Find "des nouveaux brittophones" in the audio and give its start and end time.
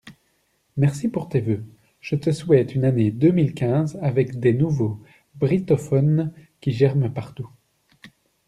4.39-6.33